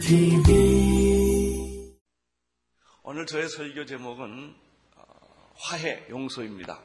[0.00, 1.92] TV
[3.02, 4.54] 오늘 저의 설교 제목은
[4.96, 5.02] 어,
[5.54, 6.80] 화해 용서입니다.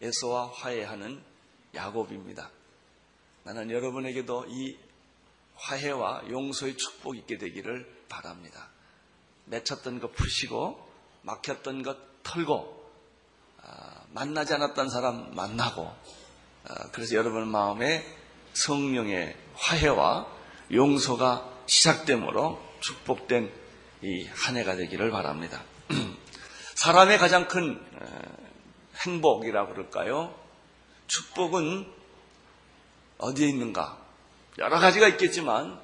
[0.00, 1.22] 에서와 화해하는
[1.72, 2.50] 야곱입니다.
[3.44, 4.76] 나는 여러분에게도 이
[5.54, 8.70] 화해와 용서의 축복이 있게 되기를 바랍니다.
[9.44, 10.84] 맺혔던 것 푸시고
[11.22, 12.90] 막혔던 것 털고
[13.62, 15.90] 아, 만나지 않았던 사람 만나고
[16.68, 18.04] 아, 그래서 여러분 마음에
[18.54, 20.26] 성령의 화해와
[20.72, 23.62] 용서가 시작됨으로 축복된
[24.02, 25.62] 이 한 해가 되기를 바랍니다.
[26.74, 27.80] 사람의 가장 큰
[29.06, 30.34] 행복이라고 그럴까요?
[31.06, 31.86] 축복은
[33.18, 33.98] 어디에 있는가?
[34.58, 35.78] 여러 가지가 있겠지만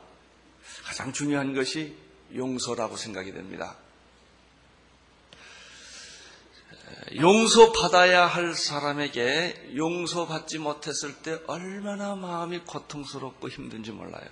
[0.85, 1.97] 가장 중요한 것이
[2.35, 3.77] 용서라고 생각이 됩니다.
[7.17, 14.29] 용서받아야 할 사람에게 용서받지 못했을 때 얼마나 마음이 고통스럽고 힘든지 몰라요.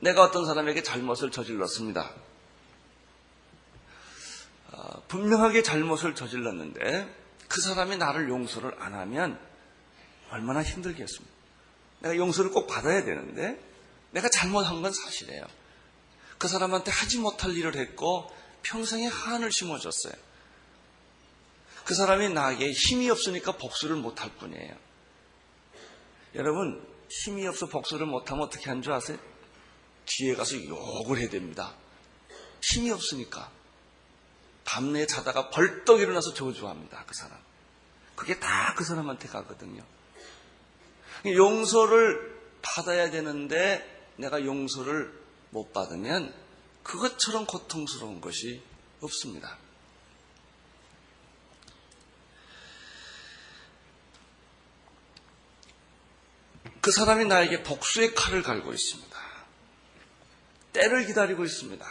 [0.00, 2.10] 내가 어떤 사람에게 잘못을 저질렀습니다.
[4.72, 7.16] 어, 분명하게 잘못을 저질렀는데
[7.48, 9.38] 그 사람이 나를 용서를 안 하면
[10.30, 11.34] 얼마나 힘들겠습니까?
[12.00, 13.60] 내가 용서를 꼭 받아야 되는데
[14.12, 15.44] 내가 잘못한 건 사실이에요.
[16.38, 18.30] 그 사람한테 하지 못할 일을 했고
[18.62, 20.29] 평생에 한을 심어줬어요.
[21.90, 24.76] 그 사람이 나에게 힘이 없으니까 복수를 못할 뿐이에요.
[26.36, 29.18] 여러분 힘이 없어 복수를 못하면 어떻게 하는 줄 아세요?
[30.06, 31.74] 뒤에 가서 욕을 해야 됩니다.
[32.62, 33.50] 힘이 없으니까
[34.64, 37.06] 밤내 자다가 벌떡 일어나서 저주합니다.
[37.08, 37.36] 그 사람.
[38.14, 39.84] 그게 다 그 사람한테 가거든요.
[41.26, 45.12] 용서를 받아야 되는데 내가 용서를
[45.50, 46.32] 못 받으면
[46.84, 48.62] 그것처럼 고통스러운 것이
[49.00, 49.58] 없습니다.
[56.80, 59.18] 그 사람이 나에게 복수의 칼을 갈고 있습니다.
[60.72, 61.86] 때를 기다리고 있습니다.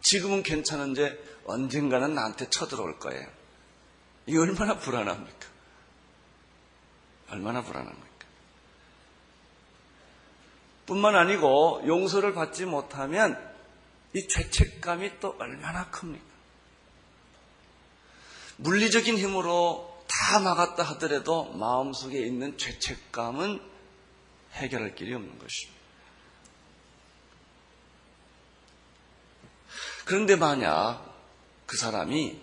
[0.00, 3.26] 지금은 괜찮은데 언젠가는 나한테 쳐들어올 거예요.
[4.26, 5.46] 이게 얼마나 불안합니까?
[7.30, 8.06] 얼마나 불안합니까?
[10.86, 13.36] 뿐만 아니고 용서를 받지 못하면
[14.12, 16.24] 이 죄책감이 또 얼마나 큽니까?
[18.58, 23.75] 물리적인 힘으로 다 막았다 하더라도 마음속에 있는 죄책감은
[24.56, 25.76] 해결할 길이 없는 것입니다.
[30.04, 31.14] 그런데 만약
[31.66, 32.40] 그 사람이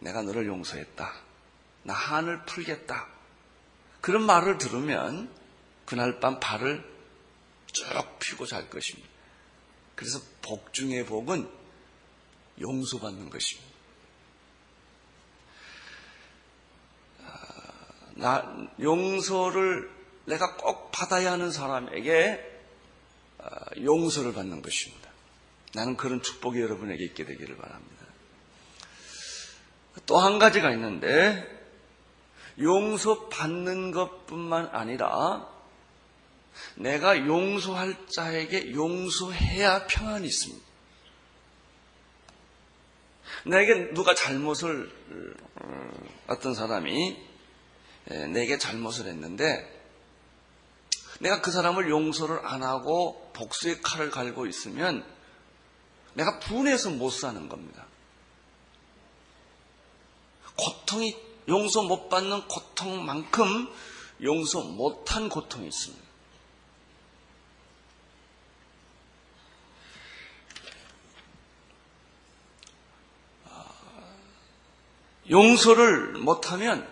[0.00, 1.14] 내가 너를 용서했다.
[1.82, 3.06] 나 한을 풀겠다.
[4.00, 5.30] 그런 말을 들으면
[5.84, 6.84] 그날 밤 발을
[7.72, 7.84] 쭉
[8.18, 9.08] 펴고 잘 것입니다.
[9.94, 11.48] 그래서 복 중의 복은
[12.60, 13.70] 용서받는 것입니다.
[17.20, 19.95] 아, 나 용서를
[20.26, 22.52] 내가 꼭 받아야 하는 사람에게
[23.38, 25.10] 아, 용서를 받는 것입니다.
[25.74, 28.06] 나는 그런 축복이 여러분에게 있게 되기를 바랍니다.
[30.06, 31.44] 또 한 가지가 있는데
[32.60, 35.48] 용서 받는 것뿐만 아니라
[36.76, 40.66] 내가 용서할 자에게 용서해야 평안이 있습니다.
[43.46, 44.90] 내게 누가 잘못을
[46.26, 47.16] 어떤 사람이
[48.32, 49.75] 내게 잘못을 했는데
[51.20, 55.04] 내가 그 사람을 용서를 안 하고 복수의 칼을 갈고 있으면
[56.14, 57.86] 내가 분해서 못 사는 겁니다.
[60.56, 61.16] 고통이
[61.48, 63.68] 용서 못 받는 고통만큼
[64.22, 66.06] 용서 못한 고통이 있습니다.
[73.50, 73.64] 아,
[75.30, 76.88] 용서를 못하면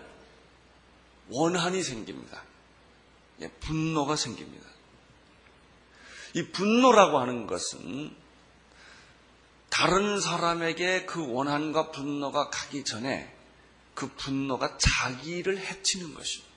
[1.29, 2.43] 원한이 생깁니다.
[3.41, 4.65] 예, 분노가 생깁니다.
[6.33, 8.15] 이 분노라고 하는 것은
[9.69, 13.33] 다른 사람에게 그 원한과 분노가 가기 전에
[13.93, 16.53] 그 분노가 자기를 해치는 것입니다.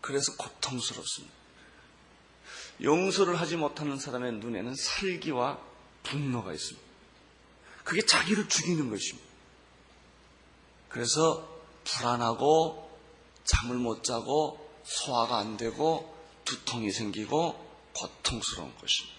[0.00, 1.34] 그래서 고통스럽습니다.
[2.82, 5.60] 용서를 하지 못하는 사람의 눈에는 살기와
[6.02, 6.88] 분노가 있습니다.
[7.84, 9.28] 그게 자기를 죽이는 것입니다.
[10.88, 11.48] 그래서
[11.84, 12.90] 불안하고
[13.44, 14.61] 잠을 못 자고
[14.92, 16.12] 소화가 안 되고
[16.44, 19.16] 두통이 생기고 고통스러운 것입니다.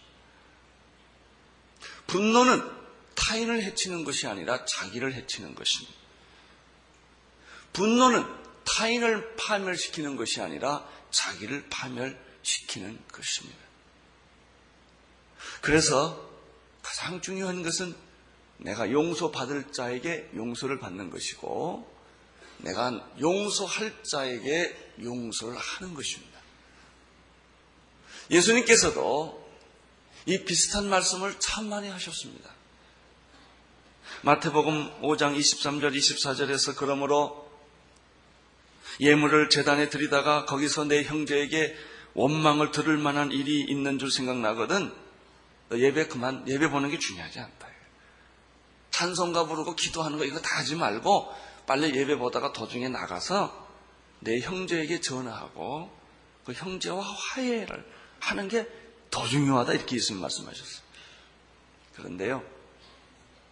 [2.08, 2.84] 분노는
[3.16, 5.94] 타인을 해치는 것이 아니라 자기를 해치는 것입니다.
[7.74, 8.26] 분노는
[8.66, 13.60] 타인을 파멸시키는 것이 아니라 자기를 파멸시키는 것입니다.
[15.62, 16.30] 그래서
[16.82, 17.96] 가장 중요한 것은
[18.58, 21.93] 내가 용서받을 자에게 용서를 받는 것이고
[22.64, 26.40] 내가 용서할 자에게 용서를 하는 것입니다.
[28.32, 29.44] 예수님께서도
[30.26, 32.50] 이 비슷한 말씀을 참 많이 하셨습니다.
[34.22, 37.52] 마태복음 5장 23절 24절에서 그러므로
[39.02, 41.76] 예물을 재단에 드리다가 거기서 내 형제에게
[42.14, 44.94] 원망을 들을 만한 일이 있는 줄 생각나거든
[45.70, 47.68] 너 예배 그만 예배 보는 게 중요하지 않다.
[48.92, 51.34] 찬송가 부르고 기도하는 거 이거 다 하지 말고
[51.66, 53.68] 빨리 예배 보다가 도중에 나가서
[54.20, 55.90] 내 형제에게 전화하고
[56.46, 57.86] 그 형제와 화해를
[58.20, 58.84] 하는 게
[59.14, 60.82] 더 중요하다 이렇게 예수님 말씀하셨어요.
[61.96, 62.44] 그런데요,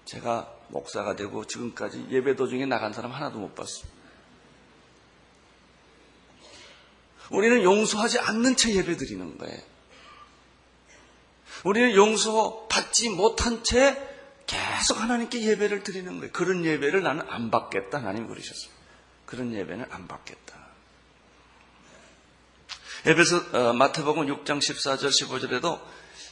[0.06, 3.86] 제가 목사가 되고 지금까지 예배 도중에 나간 사람 하나도 못 봤어요.
[7.30, 9.62] 우리는 용서하지 않는 채 예배 드리는 거예요.
[11.64, 14.11] 우리는 용서받지 못한 채
[14.52, 16.32] 계속 하나님께 예배를 드리는 거예요.
[16.34, 18.00] 그런 예배를 나는 안 받겠다.
[18.00, 18.70] 하나님 그러셨어요.
[19.26, 20.60] 그런 예배는 안 받겠다.
[23.06, 25.80] 에베소 어, 마태복음 6장 14절 15절에도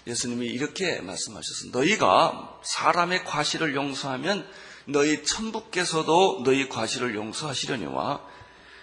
[0.05, 1.79] 예수님이 이렇게 말씀하셨습니다.
[1.79, 4.45] 너희가 사람의 과실을 용서하면
[4.85, 8.21] 너희 천부께서도 너희 과실을 용서하시려니와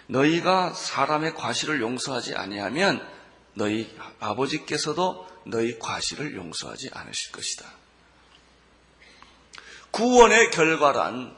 [0.06, 3.06] 너희가 사람의 과실을 용서하지 아니하면
[3.52, 7.85] 너희 아버지께서도 너희 과실을 용서하지 않으실 것이다.
[9.90, 11.34] 구원의 결과란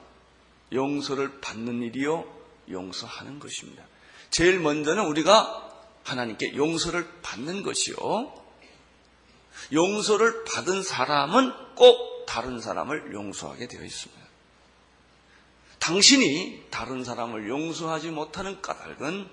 [0.73, 2.25] 용서를 받는 일이요,
[2.71, 3.85] 용서하는 것입니다.
[4.31, 5.69] 제일 먼저는 우리가
[6.05, 7.97] 하나님께 용서를 받는 것이요.
[9.73, 14.23] 용서를 받은 사람은 꼭 다른 사람을 용서하게 되어 있습니다.
[15.79, 19.29] 당신이 다른 사람을 용서하지 못하는 까닭은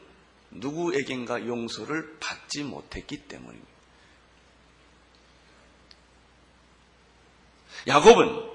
[0.52, 3.76] 누구에겐가 용서를 받지 못했기 때문입니다.
[7.88, 8.55] 야곱은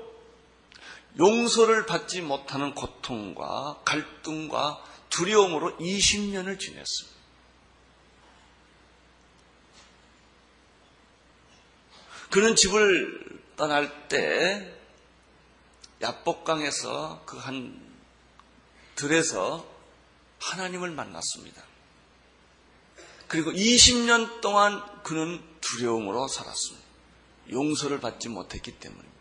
[1.19, 7.21] 용서를 받지 못하는 고통과 갈등과 두려움으로 20년을 지냈습니다.
[12.31, 14.73] 그는 집을 떠날 때
[16.01, 17.91] 야복강에서 그 한
[18.95, 19.67] 들에서
[20.41, 21.63] 하나님을 만났습니다.
[23.29, 26.87] 그리고 20년 동안 그는 두려움으로 살았습니다.
[27.51, 29.20] 용서를 받지 못했기 때문입니다.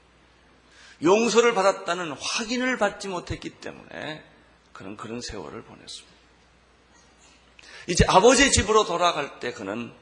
[1.04, 4.24] 용서를 받았다는 확인을 받지 못했기 때문에
[4.74, 6.20] 그는 그런 세월을 보냈습니다.
[7.88, 9.94] 이제 아버지 집으로 돌아갈 때 그는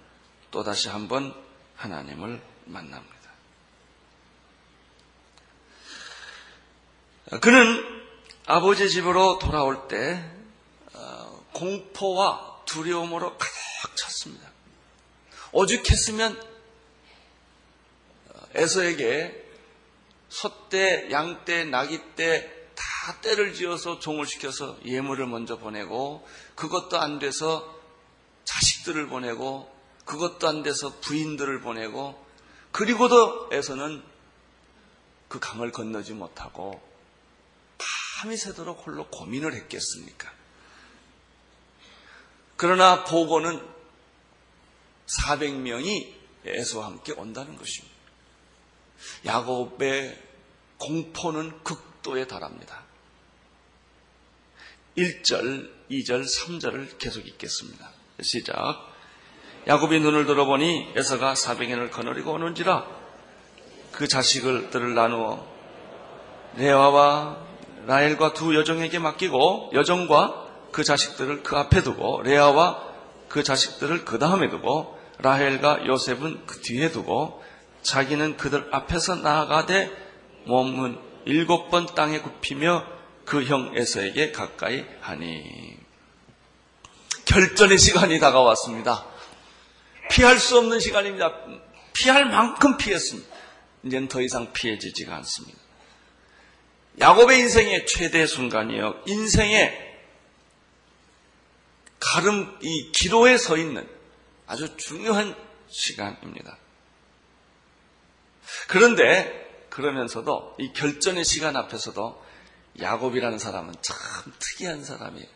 [0.51, 1.33] 또다시 한번
[1.75, 3.17] 하나님을 만납니다.
[7.41, 8.03] 그는
[8.45, 10.23] 아버지 집으로 돌아올 때
[10.93, 14.49] 어, 공포와 두려움으로 가득 찼습니다.
[15.51, 16.41] 오죽했으면
[18.29, 19.46] 어, 에서에게
[20.29, 27.75] 소떼, 양떼, 나귀떼 다 떼를 지어서 종을 시켜서 예물을 먼저 보내고 그것도 안 돼서
[28.45, 29.73] 자식들을 보내고
[30.05, 32.25] 그것도 안 돼서 부인들을 보내고
[32.71, 34.03] 그리고도 에서는
[35.27, 36.81] 그 강을 건너지 못하고
[37.77, 40.31] 밤이 새도록 홀로 고민을 했겠습니까?
[42.55, 43.61] 그러나 보고는
[45.07, 46.15] 400명이
[46.45, 47.96] 에서와 함께 온다는 것입니다.
[49.25, 50.17] 야곱의
[50.77, 52.83] 공포는 극도에 달합니다.
[54.97, 57.89] 1절, 2절, 3절을 계속 읽겠습니다.
[58.21, 58.55] 시작.
[59.67, 62.87] 야곱이 눈을 들어보니 에서가 사백인을 거느리고 오는지라
[63.91, 65.45] 그 자식들을 나누어
[66.55, 67.45] 레아와
[67.85, 72.83] 라헬과 두 여종에게 맡기고 여종과 그 자식들을 그 앞에 두고 레아와
[73.27, 77.43] 그 자식들을 그 다음에 두고 라헬과 요셉은 그 뒤에 두고
[77.81, 79.91] 자기는 그들 앞에서 나아가되
[80.45, 82.85] 몸은 일곱 번 땅에 굽히며
[83.25, 85.77] 그 형 에서에게 가까이 하니
[87.25, 89.05] 결전의 시간이 다가왔습니다.
[90.09, 91.33] 피할 수 없는 시간입니다.
[91.91, 93.35] 피할 만큼 피했습니다.
[93.83, 95.57] 이제는 더 이상 피해지지가 않습니다.
[96.99, 99.03] 야곱의 인생의 최대 순간이요.
[99.05, 99.87] 인생의
[101.99, 103.87] 가름, 이 기로에 서 있는
[104.45, 105.35] 아주 중요한
[105.69, 106.57] 시간입니다.
[108.67, 112.23] 그런데 그러면서도 이 결전의 시간 앞에서도
[112.79, 113.97] 야곱이라는 사람은 참
[114.39, 115.27] 특이한 사람이에요.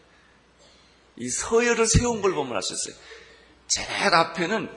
[1.18, 3.02] 이 서열을 세운 걸 보면 알 수 있어요.
[3.68, 4.70] 제일 앞에는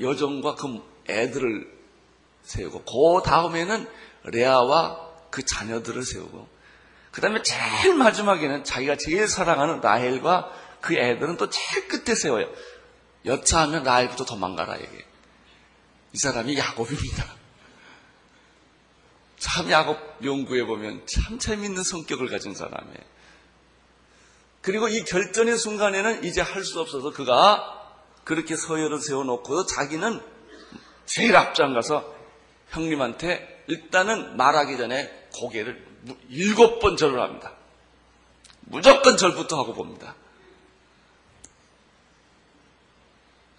[0.00, 1.82] 여종과 그 애들을
[2.42, 3.88] 세우고 그 다음에는
[4.24, 6.48] 레아와 그 자녀들을 세우고
[7.10, 10.50] 그 다음에 제일 마지막에는 자기가 제일 사랑하는 라헬과
[10.80, 12.48] 그 애들은 또 제일 끝에 세워요.
[13.24, 15.04] 여차하면 라헬부터 도망가라 얘기해요.
[16.12, 17.41] 이 사람이 야곱입니다.
[19.42, 23.12] 참 야곱 연구해 보면 참 재밌는 성격을 가진 사람이에요.
[24.60, 27.90] 그리고 이 결전의 순간에는 이제 할 수 없어서 그가
[28.22, 30.20] 그렇게 서열을 세워놓고 자기는
[31.06, 32.14] 제일 앞장 가서
[32.70, 35.84] 형님한테 일단은 말하기 전에 고개를
[36.28, 37.52] 일곱 번 절을 합니다.
[38.60, 40.14] 무조건 절부터 하고 봅니다.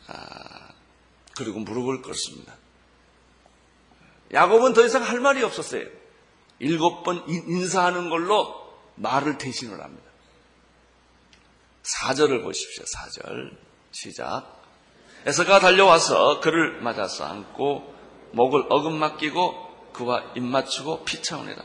[0.08, 0.70] 아,
[1.36, 2.63] 그리고 무릎을 꿇습니다.
[4.34, 5.86] 야곱은 더 이상 할 말이 없었어요.
[6.60, 8.64] 일곱 번 인사하는 걸로
[8.96, 10.04] 말을 대신을 합니다.
[11.84, 12.84] 4절을 보십시오.
[12.86, 13.56] 4절.
[13.92, 14.62] 시작.
[15.26, 17.94] 에서가 달려와서 그를 맞아서 안고
[18.32, 21.64] 목을 어금 맡기고 그와 입 맞추고 피차오니라.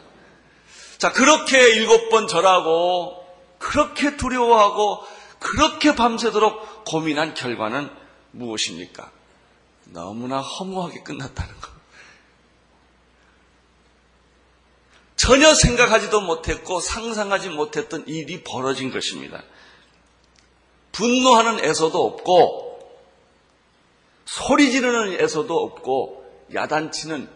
[0.99, 3.25] 자, 그렇게 일곱 번 절하고
[3.59, 5.03] 그렇게 두려워하고
[5.39, 7.91] 그렇게 밤새도록 고민한 결과는
[8.33, 9.11] 무엇입니까?
[9.87, 11.78] 너무나 허무하게 끝났다는 것.
[15.19, 19.43] 전혀 생각하지도 못했고 상상하지 못했던 일이 벌어진 것입니다.
[20.93, 22.69] 분노하는 애서도 없고
[24.25, 27.29] 소리 지르는 애서도 없고 야단치는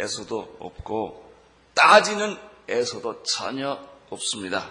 [0.00, 1.30] 애서도 없고
[1.74, 2.36] 따지는
[2.68, 3.78] 애서도 전혀
[4.10, 4.70] 없습니다.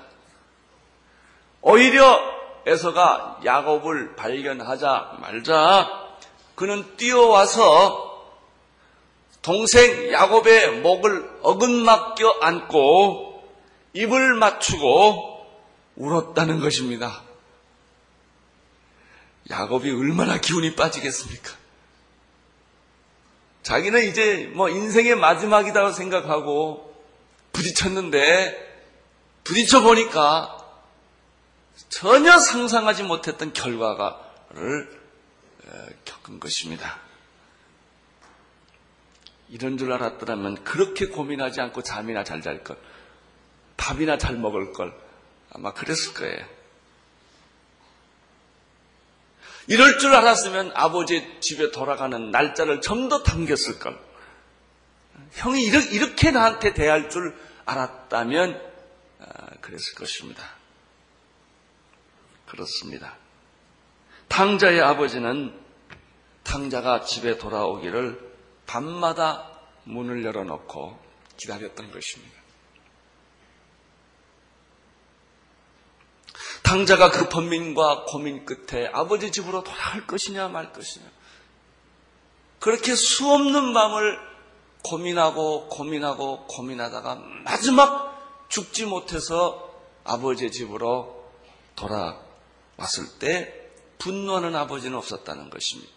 [1.62, 2.20] 오히려
[2.68, 5.88] 에서가 야곱을 발견하자 말자
[6.56, 8.05] 그는 뛰어와서
[9.46, 13.48] 동생 야곱의 목을 어긋맞겨 안고
[13.94, 15.46] 입을 맞추고
[15.98, 17.22] 울었다는 것입니다.
[19.52, 21.54] 야곱이 얼마나 기운이 빠지겠습니까?
[23.62, 26.96] 자기는 이제 뭐 인생의 마지막이라고 생각하고
[27.54, 28.82] 부딪혔는데
[29.44, 30.58] 부딪혀 보니까
[31.90, 34.90] 전혀 상상하지 못했던 결과를
[36.04, 37.05] 겪은 것입니다.
[39.50, 42.78] 이런 줄 알았더라면 그렇게 고민하지 않고 잠이나 잘 잘 걸,
[43.78, 44.94] 밥이나 잘 먹을 걸
[45.52, 46.46] 아마 그랬을 거예요.
[49.68, 54.00] 이럴 줄 알았으면 아버지 집에 돌아가는 날짜를 좀 더 당겼을 걸.
[55.34, 57.36] 형이 이렇게 나한테 대할 줄
[57.66, 58.62] 알았다면
[59.20, 60.44] 아, 그랬을 것입니다.
[62.48, 63.16] 그렇습니다.
[64.28, 65.54] 탕자의 아버지는
[66.44, 68.25] 탕자가 집에 돌아오기를
[68.66, 69.52] 밤마다
[69.84, 71.00] 문을 열어놓고
[71.38, 72.36] 기다렸던 것입니다.
[76.64, 81.06] 탕자가 그 번민과 고민 끝에 아버지 집으로 돌아갈 것이냐 말 것이냐.
[82.60, 84.20] 그렇게 수없는 밤을
[84.84, 89.72] 고민하고 고민하고 고민하다가 마지막 죽지 못해서
[90.04, 91.30] 아버지 집으로
[91.76, 95.95] 돌아왔을 때 분노하는 아버지는 없었다는 것입니다.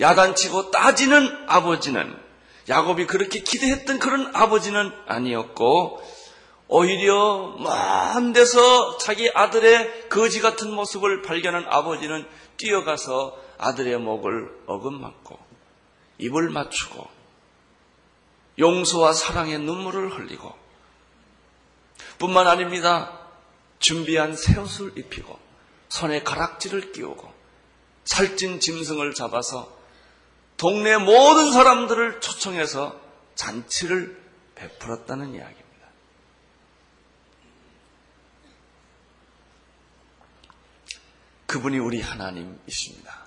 [0.00, 2.16] 야단치고 따지는 아버지는
[2.68, 6.02] 야곱이 그렇게 기대했던 그런 아버지는 아니었고
[6.68, 15.38] 오히려 먼 데서 자기 아들의 거지 같은 모습을 발견한 아버지는 뛰어가서 아들의 목을 어긋맞고
[16.18, 17.06] 입을 맞추고
[18.58, 20.54] 용서와 사랑의 눈물을 흘리고
[22.18, 23.18] 뿐만 아닙니다.
[23.78, 25.38] 준비한 새 옷을 입히고
[25.88, 27.32] 손에 가락지를 끼우고
[28.04, 29.81] 살찐 짐승을 잡아서
[30.62, 32.96] 동네 모든 사람들을 초청해서
[33.34, 34.16] 잔치를
[34.54, 35.88] 베풀었다는 이야기입니다.
[41.48, 43.26] 그분이 우리 하나님이십니다.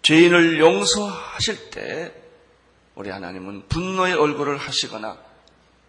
[0.00, 2.14] 죄인을 용서하실 때
[2.94, 5.18] 우리 하나님은 분노의 얼굴을 하시거나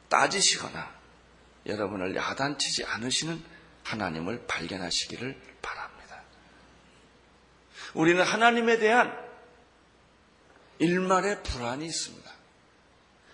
[0.09, 0.93] 따지시거나
[1.65, 3.41] 여러분을 야단치지 않으시는
[3.85, 5.94] 하나님을 발견하시기를 바랍니다.
[7.95, 9.17] 우리는 하나님에 대한
[10.79, 12.29] 일말의 불안이 있습니다.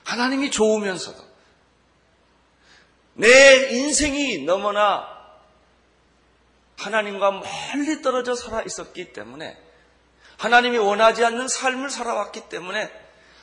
[0.06, 1.32] 하나님이 좋으면서도
[3.15, 5.08] 내 인생이 너무나
[6.77, 9.58] 하나님과 멀리 떨어져 살아 있었기 때문에
[10.38, 12.91] 하나님이 원하지 않는 삶을 살아왔기 때문에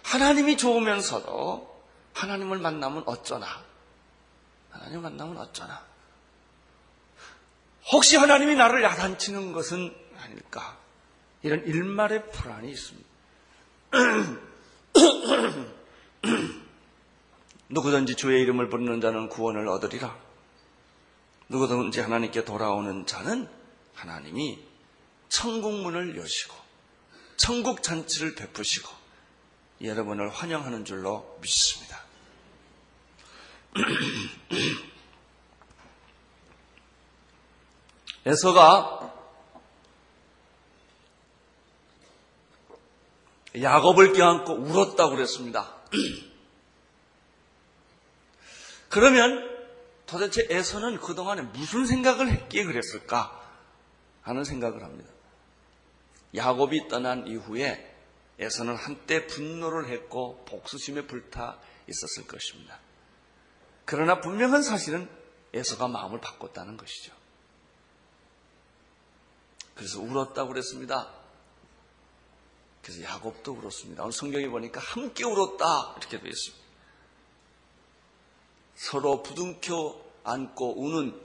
[0.04, 1.82] 하나님이 좋으면서도
[2.14, 3.46] 하나님을 만나면 어쩌나?
[4.70, 5.84] 하나님 만나면 어쩌나?
[7.92, 10.76] 혹시 하나님이 나를 야단치는 것은 아닐까
[11.42, 13.08] 이런 일말의 불안이 있습니다.
[17.70, 20.18] 누구든지 주의 이름을 부르는 자는 구원을 얻으리라.
[21.48, 23.48] 누구든지 하나님께 돌아오는 자는
[23.94, 24.58] 하나님이
[25.28, 26.56] 천국문을 여시고
[27.36, 28.90] 천국 잔치를 베푸시고
[29.82, 32.02] 여러분을 환영하는 줄로 믿습니다.
[38.26, 39.07] 에서가
[43.62, 45.74] 야곱을 껴안고 울었다고 그랬습니다.
[48.88, 49.58] 그러면
[50.06, 53.34] 도대체 에서는 그동안에 무슨 생각을 했기에 그랬을까
[54.22, 55.10] 하는 생각을 합니다.
[56.34, 57.96] 야곱이 떠난 이후에
[58.38, 62.78] 에서는 한때 분노를 했고 복수심에 불타 있었을 것입니다.
[63.84, 65.08] 그러나 분명한 사실은
[65.52, 67.12] 에서가 마음을 바꿨다는 것이죠.
[69.74, 71.17] 그래서 울었다고 그랬습니다.
[72.88, 74.02] 그래서 야곱도 울었습니다.
[74.02, 76.64] 오늘 성경에 보니까 함께 울었다 이렇게 되어 있습니다.
[78.76, 81.20] 서로 부둥켜 안고 우는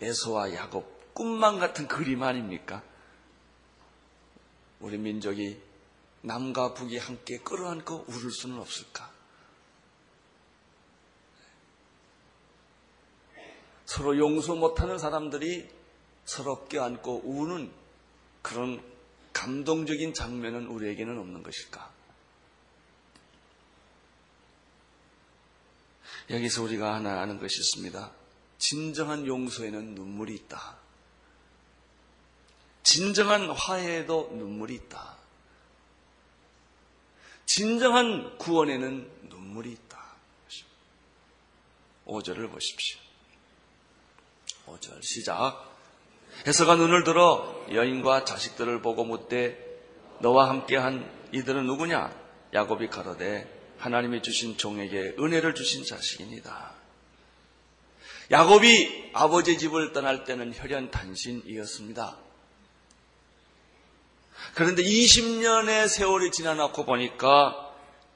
[0.00, 2.82] 에서와 야곱 꿈만 같은 그림 아닙니까?
[4.78, 5.60] 우리 민족이
[6.22, 9.12] 남과 북이 함께 끌어안고 울을 수는 없을까?
[13.84, 15.68] 서로 용서 못하는 사람들이
[16.24, 17.70] 서로 껴안고 우는
[18.40, 18.82] 그런
[19.32, 21.90] 감동적인 장면은 우리에게는 없는 것일까?
[26.30, 28.12] 여기서 우리가 하나 아는 것이 있습니다.
[28.58, 30.78] 진정한 용서에는 눈물이 있다.
[32.82, 35.16] 진정한 화해에도 눈물이 있다.
[37.46, 40.00] 진정한 구원에는 눈물이 있다.
[42.06, 43.00] 5절을 보십시오.
[44.66, 45.69] 5절 시작.
[46.46, 49.58] 해서가 눈을 들어 여인과 자식들을 보고 묻되
[50.20, 52.14] 너와 함께한 이들은 누구냐?
[52.54, 56.72] 야곱이 가로되 하나님이 주신 종에게 은혜를 주신 자식입니다.
[58.30, 62.16] 야곱이 아버지 집을 떠날 때는 혈연 단신이었습니다.
[64.54, 67.70] 그런데 20년의 세월이 지나놓고 보니까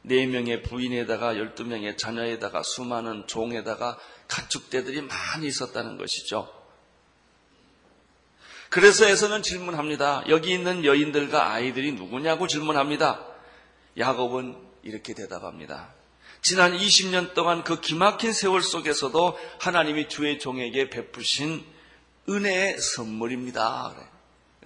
[0.07, 6.64] 4명의 부인에다가 12명의 자녀에다가 수많은 종에다가 가축대들이 많이 있었다는 것이죠.
[8.75, 10.25] 그래서 에서는 질문합니다.
[10.27, 13.25] 여기 있는 여인들과 아이들이 누구냐고 질문합니다.
[13.97, 15.95] 야곱은 이렇게 대답합니다.
[16.43, 21.65] 지난 20년 동안 그 기막힌 세월 속에서도 하나님이 주의 종에게 베푸신
[22.29, 23.95] 은혜의 선물입니다.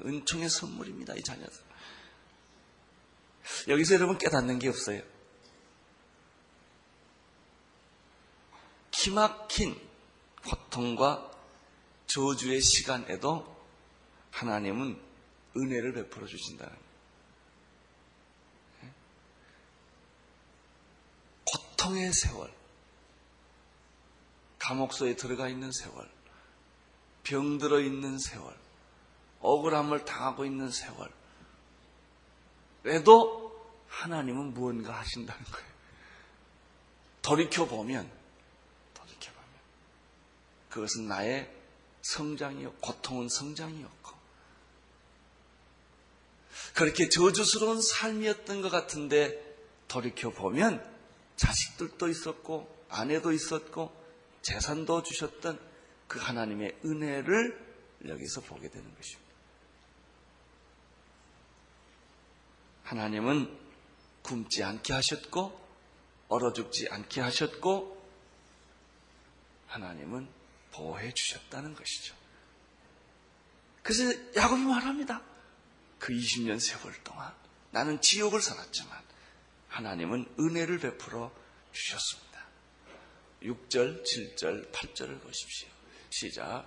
[0.02, 1.12] 은총의 선물입니다.
[1.14, 1.52] 이 자녀들.
[3.68, 5.02] 여기서 여러분 깨닫는 게 없어요.
[8.90, 9.78] 기막힌
[10.46, 11.30] 고통과
[12.06, 13.57] 저주의 시간에도
[14.38, 14.96] 하나님은
[15.56, 16.76] 은혜를 베풀어 주신다는
[21.44, 22.52] 고통의 세월,
[24.60, 26.08] 감옥소에 들어가 있는 세월,
[27.24, 28.56] 병들어 있는 세월,
[29.40, 31.10] 억울함을 당하고 있는 세월,
[32.84, 35.68] 에도 하나님은 무언가 하신다는 거예요.
[37.22, 38.08] 돌이켜보면,
[38.94, 39.48] 돌이켜보면,
[40.68, 41.52] 그것은 나의
[42.02, 44.17] 성장이요, 고통은 성장이었고,
[46.78, 49.36] 그렇게 저주스러운 삶이었던 것 같은데,
[49.88, 50.80] 돌이켜 보면,
[51.34, 53.92] 자식들도 있었고 아내도 있었고
[54.42, 55.58] 재산도 주셨던
[56.06, 59.32] 그 하나님의 은혜를 여기서 보게 되는 것입니다.
[62.84, 63.58] 하나님은
[64.22, 65.60] 굶지 않게 하셨고
[66.28, 68.00] 얼어 죽지 않게 하셨고
[69.66, 70.28] 하나님은
[70.70, 72.14] 보호해 주셨다는 것이죠.
[73.82, 74.04] 그래서
[74.36, 75.27] 야곱이 말합니다.
[75.98, 77.32] 그 20년 세월 동안
[77.70, 78.98] 나는 지옥을 살았지만
[79.68, 81.30] 하나님은 은혜를 베풀어
[81.72, 82.28] 주셨습니다.
[83.42, 85.68] 6절, 7절, 8절을 보십시오.
[86.10, 86.66] 시작.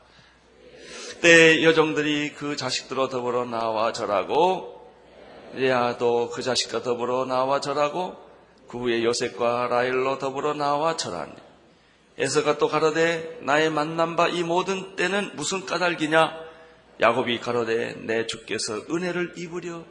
[1.21, 4.91] 때 여종들이 그 자식들로 더불어 나와 절하고
[5.53, 8.15] 레아도 그 자식과 더불어 나와 절하고
[8.67, 11.33] 그 후에 요셉과 라일로 더불어 나와 절하니
[12.17, 16.40] 에서가 또 가로되 나의 만난 바 이 모든 떼는 무슨 까닭이냐
[17.01, 19.83] 야곱이 가로되 내 주께서 은혜를 입으려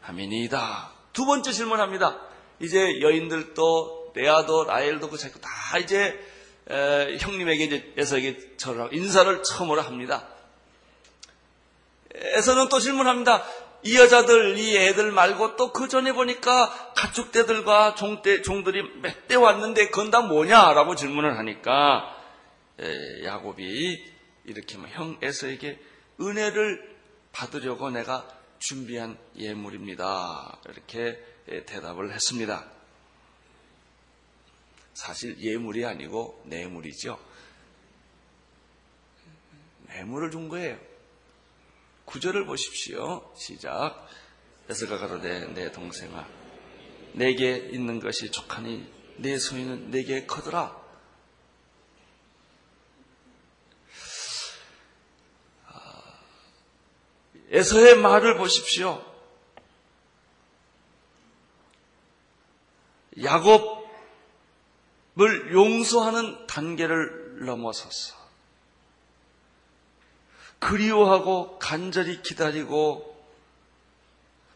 [0.00, 0.90] 함이니이다.
[1.12, 2.20] 두 번째 질문합니다.
[2.60, 6.18] 이제 여인들도 레아도 라헬도 그 자꾸 다 이제
[6.70, 10.26] 에, 형님에게 이제 에서에게 절하고 인사를 처음으로 합니다.
[12.14, 13.44] 에서는 또 질문합니다.
[13.82, 19.90] 이 여자들, 이 애들 말고 또 그 전에 보니까 가축대들과 종대, 종들이 몇 대 왔는데
[19.90, 22.16] 그건 다 뭐냐라고 질문을 하니까
[22.80, 24.02] 에, 야곱이
[24.46, 25.78] 이렇게 뭐 형 에서에게
[26.20, 26.96] 은혜를
[27.32, 28.26] 받으려고 내가
[28.58, 30.60] 준비한 예물입니다.
[30.68, 31.22] 이렇게
[31.66, 32.70] 대답을 했습니다.
[34.94, 37.18] 사실 예물이 아니고 뇌물이죠.
[39.88, 40.78] 뇌물을 준 거예요.
[42.06, 43.32] 구절을 보십시오.
[43.36, 44.08] 시작.
[44.68, 46.26] 에서가 가로되 내 동생아
[47.12, 50.85] 내게 있는 것이 족하니 내 소유는 내게 커더라.
[57.50, 59.04] 에서의 말을 보십시오.
[63.22, 63.84] 야곱을
[65.52, 68.16] 용서하는 단계를 넘어서서
[70.58, 73.14] 그리워하고 간절히 기다리고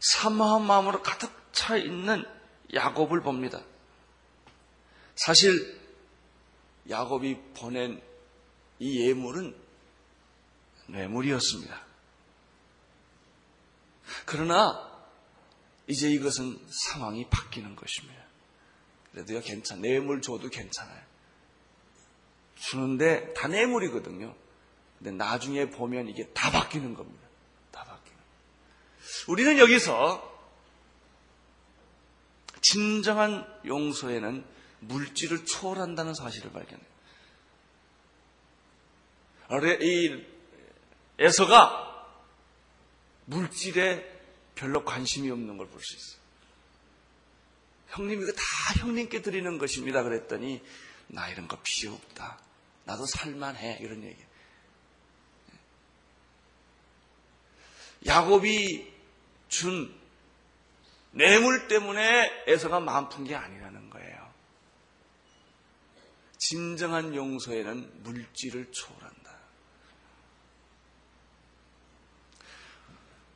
[0.00, 2.24] 사모한 마음으로 가득 차 있는
[2.72, 3.60] 야곱을 봅니다.
[5.14, 5.78] 사실
[6.88, 8.00] 야곱이 보낸
[8.78, 9.54] 이 예물은
[10.86, 11.89] 뇌물이었습니다.
[14.24, 14.88] 그러나
[15.86, 18.20] 이제 이것은 상황이 바뀌는 것입니다.
[19.12, 21.00] 그래도요, 괜찮, 뇌물 줘도 괜찮아요.
[22.56, 24.34] 주는데 다 뇌물이거든요.
[24.98, 27.26] 근데 나중에 보면 이게 다 바뀌는 겁니다.
[27.72, 28.18] 다 바뀌는.
[29.28, 30.28] 우리는 여기서
[32.60, 34.44] 진정한 용서에는
[34.80, 36.90] 물질을 초월한다는 사실을 발견해요.
[39.80, 40.24] 이
[41.18, 41.89] 에서가
[43.30, 44.20] 물질에
[44.54, 46.20] 별로 관심이 없는 걸 볼 수 있어요.
[47.88, 48.42] 형님 이거 다
[48.78, 50.02] 형님께 드리는 것입니다.
[50.02, 50.62] 그랬더니
[51.08, 52.38] 나 이런 거 필요 없다.
[52.84, 54.22] 나도 살만해 이런 얘기.
[58.06, 58.92] 야곱이
[59.48, 59.94] 준
[61.12, 64.32] 뇌물 때문에 에서가 마음 푼 게 아니라는 거예요.
[66.38, 69.09] 진정한 용서에는 물질을 초월한다.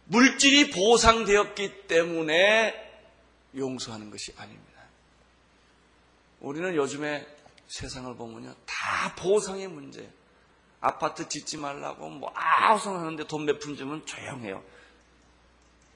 [0.07, 2.75] 물질이 보상되었기 때문에
[3.57, 4.65] 용서하는 것이 아닙니다.
[6.41, 7.27] 우리는 요즘에
[7.69, 8.55] 세상을 보면요.
[8.67, 10.11] 다 보상의 문제.
[10.81, 14.63] 아파트 짓지 말라고 뭐 아우성 하는데 돈 몇 푼 주면 조용해요.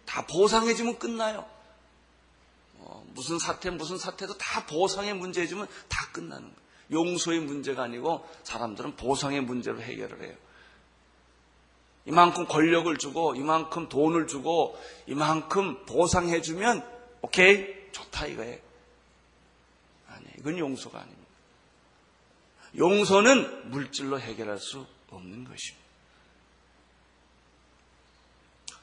[0.06, 1.46] 다 보상해주면 끝나요.
[2.78, 6.68] 어, 무슨 사태 무슨 사태도 다 보상의 문제 해주면 다 끝나는 거예요.
[6.90, 10.34] 용서의 문제가 아니고 사람들은 보상의 문제로 해결을 해요.
[12.08, 16.82] 이만큼 권력을 주고 이만큼 돈을 주고 이만큼 보상해 주면
[17.20, 18.58] 오케이 좋다 이거예요.
[20.08, 21.28] 아니 이건 용서가 아닙니다.
[22.76, 25.86] 용서는 물질로 해결할 수 없는 것입니다.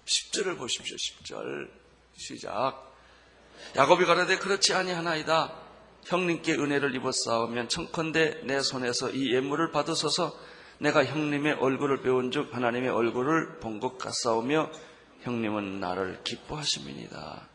[0.06, 0.96] 10절을 보십시오.
[0.96, 1.70] 10절
[2.16, 2.94] 시작.
[3.76, 5.52] 야곱이 가라되 그렇지 아니하나이다.
[6.06, 10.38] 형님께 은혜를 입었사오면 청컨대 내 손에서 이 예물을 받으소서
[10.80, 14.72] 내가 형님의 얼굴을 배운 즉 하나님의 얼굴을 본 것 같사오며
[15.22, 17.48] 형님은 나를 기뻐하심이니다.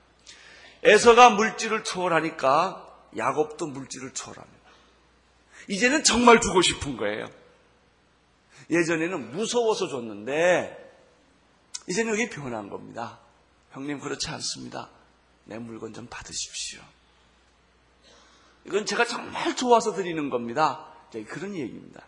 [0.83, 4.61] 에서가 물질을 초월하니까 야곱도 물질을 초월합니다.
[5.68, 7.28] 이제는 정말 주고 싶은 거예요.
[8.70, 10.76] 예전에는 무서워서 줬는데
[11.88, 13.18] 이제는 여기 변한 겁니다.
[13.72, 14.88] 형님 그렇지 않습니다.
[15.44, 16.80] 내 물건 좀 받으십시오.
[18.64, 20.87] 이건 제가 정말 좋아서 드리는 겁니다.
[21.28, 22.02] 그런 얘기입니다.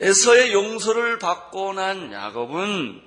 [0.00, 3.02] 에서의 용서를 받고 난 야곱은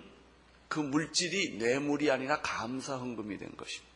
[0.67, 3.91] 그 물질이 뇌물이 아니라 감사 헌금이 된 것입니다.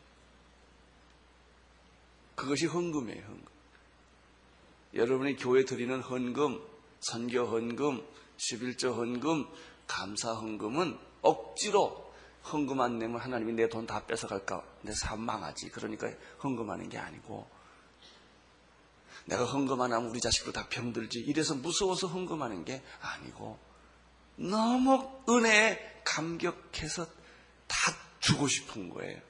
[2.34, 3.44] 그것이 헌금이에요, 헌금.
[4.94, 6.62] 여러분이 교회 드리는 헌금,
[7.00, 8.02] 선교 헌금,
[8.38, 9.46] 11조 헌금,
[9.86, 12.12] 감사 헌금은 억지로
[12.52, 14.62] 헌금 안 내면 하나님이 내 돈 다 뺏어갈까?
[14.82, 15.70] 내 삶 망하지.
[15.70, 16.10] 그러니까
[16.42, 17.48] 헌금하는 게 아니고
[19.26, 21.20] 내가 헌금 안 하면 우리 자식들 다 병들지.
[21.20, 23.58] 이래서 무서워서 헌금하는 게 아니고
[24.36, 27.06] 너무 은혜에 감격해서
[27.66, 27.76] 다
[28.20, 29.20] 주고 싶은 거예요.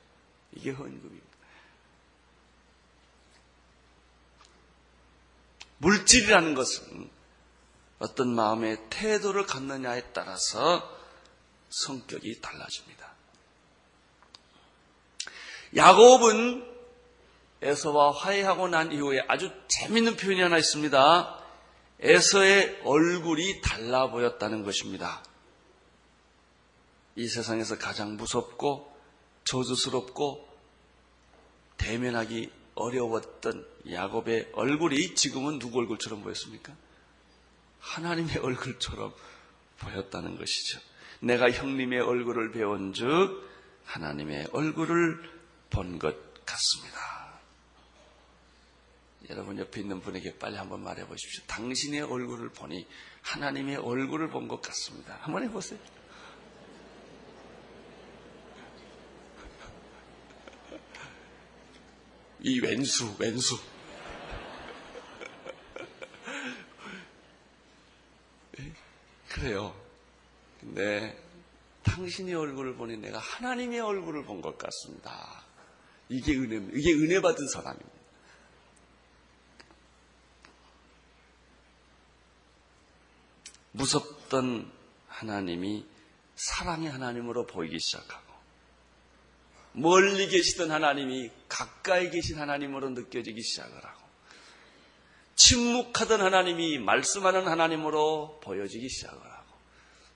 [0.52, 1.26] 이게 헌금입니다.
[5.78, 7.10] 물질이라는 것은
[7.98, 10.94] 어떤 마음의 태도를 갖느냐에 따라서
[11.70, 13.14] 성격이 달라집니다.
[15.74, 16.75] 야곱은
[17.66, 21.44] 에서와 화해하고 난 이후에 아주 재밌는 표현이 하나 있습니다.
[22.00, 25.22] 에서의 얼굴이 달라 보였다는 것입니다.
[27.16, 28.94] 이 세상에서 가장 무섭고
[29.44, 30.46] 저주스럽고
[31.78, 36.74] 대면하기 어려웠던 야곱의 얼굴이 지금은 누구 얼굴처럼 보였습니까?
[37.80, 39.12] 하나님의 얼굴처럼
[39.78, 40.80] 보였다는 것이죠.
[41.20, 43.42] 내가 형님의 얼굴을 배운 즉
[43.86, 45.36] 하나님의 얼굴을
[45.70, 47.15] 본 것 같습니다.
[49.30, 51.42] 여러분 옆에 있는 분에게 빨리 한번 말해 보십시오.
[51.46, 52.86] 당신의 얼굴을 보니
[53.22, 55.18] 하나님의 얼굴을 본 것 같습니다.
[55.22, 55.78] 한번 해보세요.
[62.40, 63.56] 이 왼수, 왼수.
[68.60, 68.72] 예?
[69.28, 69.74] 그래요.
[70.60, 71.22] 근데
[71.82, 75.44] 당신의 얼굴을 보니 내가 하나님의 얼굴을 본 것 같습니다.
[76.08, 77.95] 이게 은혜, 이게 은혜 받은 사람입니다.
[83.76, 84.70] 무섭던
[85.08, 85.86] 하나님이
[86.34, 88.24] 사랑의 하나님으로 보이기 시작하고
[89.72, 94.06] 멀리 계시던 하나님이 가까이 계신 하나님으로 느껴지기 시작을 하고
[95.34, 99.54] 침묵하던 하나님이 말씀하는 하나님으로 보여지기 시작을 하고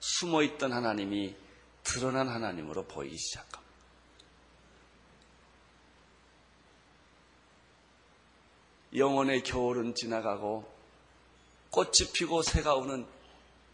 [0.00, 1.36] 숨어 있던 하나님이
[1.84, 3.60] 드러난 하나님으로 보이기 시작합니다.
[8.96, 10.68] 영혼의 겨울은 지나가고
[11.70, 13.06] 꽃이 피고 새가 오는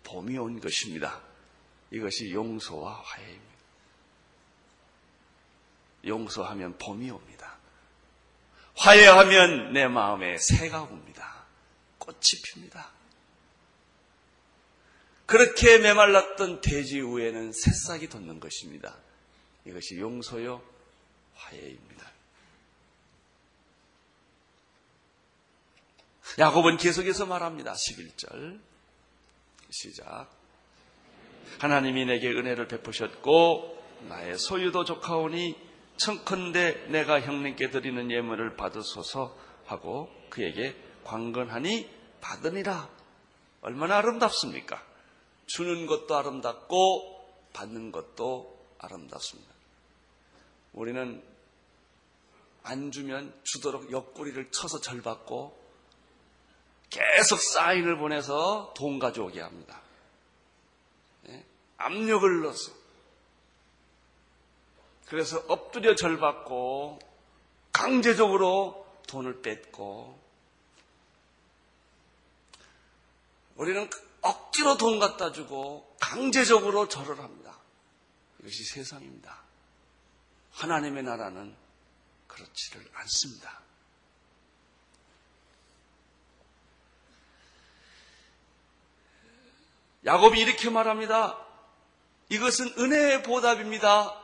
[0.06, 1.20] 봄이 온 것입니다.
[1.90, 3.56] 이것이 용서와 화해입니다.
[6.06, 7.56] 용서하면 봄이 옵니다.
[8.76, 11.44] 화해하면 내 마음에 새가 옵니다.
[11.98, 12.90] 꽃이 핍니다.
[15.26, 18.96] 그렇게 메말랐던 대지 위에는 새싹이 돋는 것입니다.
[19.64, 20.62] 이것이 용서요
[21.34, 22.12] 화해입니다.
[26.38, 27.72] 야곱은 계속해서 말합니다.
[27.72, 28.60] 11절
[29.70, 30.28] 시작
[31.58, 33.76] 하나님이 내게 은혜를 베푸셨고
[34.08, 35.56] 나의 소유도 좋하오니
[35.96, 41.88] 청컨대 내가 형님께 드리는 예물을 받으소서 하고 그에게 광건하니
[42.20, 42.88] 받으니라.
[43.62, 44.82] 얼마나 아름답습니까?
[45.46, 49.54] 주는 것도 아름답고 받는 것도 아름답습니다.
[50.72, 51.22] 우리는
[52.62, 55.65] 안 주면 주도록 옆구리를 쳐서 절 받고
[56.90, 59.80] 계속 사인을 보내서 돈 가져오게 합니다.
[61.22, 61.44] 네?
[61.78, 62.72] 압력을 넣어서
[65.06, 66.98] 그래서 엎드려 절 받고
[67.72, 70.18] 강제적으로 돈을 뺏고
[73.56, 73.88] 우리는
[74.20, 77.56] 억지로 돈 갖다 주고 강제적으로 절을 합니다.
[78.40, 79.42] 이것이 세상입니다.
[80.52, 81.54] 하나님의 나라는
[82.26, 83.65] 그렇지를 않습니다.
[90.06, 91.36] 야곱이 이렇게 말합니다.
[92.28, 94.14] 이것은 은혜의 보답입니다.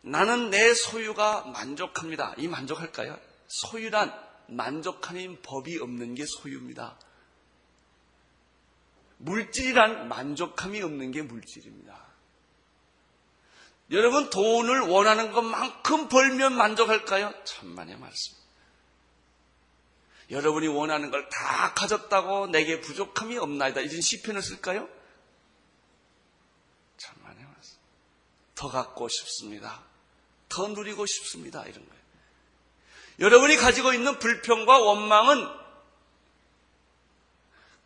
[0.00, 2.34] 나는 내 소유가 만족합니다.
[2.38, 3.18] 이 만족할까요?
[3.48, 4.12] 소유란
[4.48, 6.96] 만족하는 법이 없는 게 소유입니다.
[9.18, 12.06] 물질이란 만족함이 없는 게 물질입니다.
[13.90, 17.32] 여러분 돈을 원하는 것만큼 벌면 만족할까요?
[17.44, 18.45] 천만의 말씀.
[20.30, 23.80] 여러분이 원하는 걸 다 가졌다고 내게 부족함이 없나이다.
[23.80, 24.88] 이런 시편을 쓸까요?
[26.96, 27.76] 천만의 말씀.
[28.54, 29.82] 더 갖고 싶습니다.
[30.48, 31.62] 더 누리고 싶습니다.
[31.62, 32.02] 이런 거예요.
[33.20, 35.46] 여러분이 가지고 있는 불평과 원망은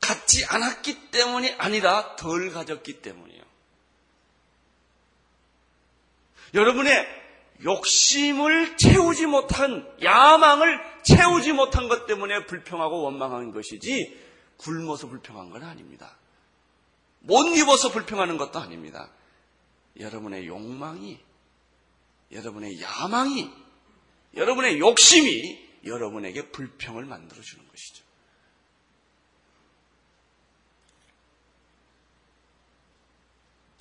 [0.00, 3.44] 갖지 않았기 때문이 아니라 덜 가졌기 때문이에요.
[6.54, 7.19] 여러분의
[7.62, 14.18] 욕심을 채우지 못한 야망을 채우지 못한 것 때문에 불평하고 원망한 것이지
[14.56, 16.16] 굶어서 불평한 건 아닙니다.
[17.20, 19.10] 못 입어서 불평하는 것도 아닙니다.
[19.98, 21.20] 여러분의 욕망이
[22.32, 23.50] 여러분의 야망이
[24.34, 28.04] 여러분의 욕심이 여러분에게 불평을 만들어 주는 것이죠.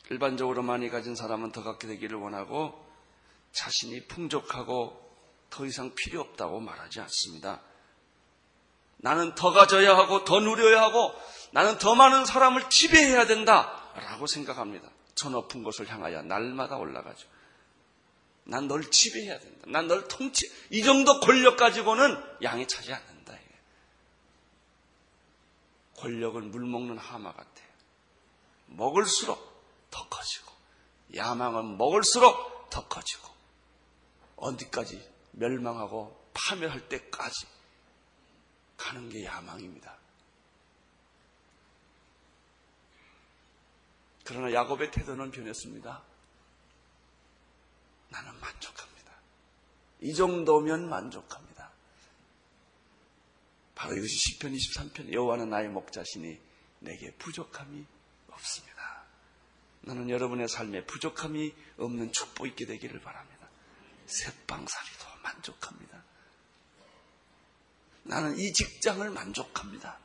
[0.10, 2.89] 일반적으로 많이 가진 사람은 더 갖게 되기를 원하고
[3.60, 4.98] 자신이 풍족하고
[5.50, 7.62] 더 이상 필요 없다고 말하지 않습니다.
[8.98, 11.14] 나는 더 가져야 하고 더 누려야 하고
[11.52, 14.90] 나는 더 많은 사람을 지배해야 된다라고 생각합니다.
[15.14, 17.28] 저 높은 곳을 향하여 날마다 올라가죠.
[18.46, 19.66] 난 널 지배해야 된다.
[19.68, 20.50] 난 널 통치.
[20.70, 23.34] 이 정도 권력 가지고는 양이 차지 않는다.
[25.98, 27.68] 권력은 물 먹는 하마 같아요.
[28.68, 29.38] 먹을수록
[29.92, 30.54] 더 커지고
[31.14, 33.39] 야망은 먹을수록 더 커지고
[34.40, 37.48] 어디까지 멸망하고 파멸할 때까지
[38.78, 39.98] 가는 게 야망입니다.
[44.24, 46.04] 그러나 야곱의 태도는 변했습니다.
[48.10, 49.12] 나는 만족합니다.
[50.02, 51.72] 이 정도면 만족합니다.
[53.76, 56.40] 바로 이것이 시편 23편 여호와는 나의 목자시니
[56.80, 57.86] 내게 부족함이
[58.30, 59.04] 없습니다.
[59.82, 63.39] 나는 여러분의 삶에 부족함이 없는 축복 있게 되기를 바랍니다.
[64.10, 66.04] 새빵살이도 만족합니다.
[68.04, 70.00] 나는 이 직장을 만족합니다.